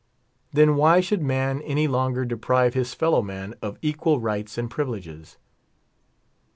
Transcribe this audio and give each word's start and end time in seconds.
Then 0.51 0.77
why 0.77 0.99
should 0.99 1.21
man 1.21 1.61
any 1.61 1.85
i<!)iiger 1.87 2.27
deprive 2.27 2.73
his 2.73 2.95
fellow 2.95 3.21
man 3.21 3.53
of 3.61 3.77
equal 3.83 4.19
rights 4.19 4.57
and 4.57 4.67
privileges 4.67 5.37